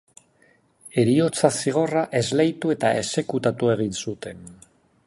Heriotza 1.01 1.51
zigorra 1.65 2.03
esleitu 2.21 2.73
eta 2.77 2.95
exekutatu 3.03 3.71
egin 3.77 3.95
zuten. 4.07 4.43